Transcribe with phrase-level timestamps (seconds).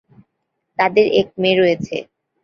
[0.79, 1.95] তাঁদের এক মেয়ে রয়েছে।